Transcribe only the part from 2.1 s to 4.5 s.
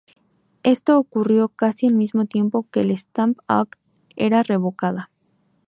tiempo que el Stamp Act era